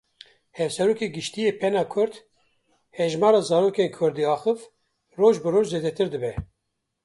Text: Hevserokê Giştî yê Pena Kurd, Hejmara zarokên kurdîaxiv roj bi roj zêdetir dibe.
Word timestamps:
Hevserokê 0.57 1.07
Giştî 1.15 1.39
yê 1.45 1.51
Pena 1.59 1.83
Kurd, 1.93 2.13
Hejmara 2.97 3.41
zarokên 3.49 3.89
kurdîaxiv 3.97 4.59
roj 5.19 5.35
bi 5.43 5.49
roj 5.53 5.65
zêdetir 5.73 6.07
dibe. 6.13 6.33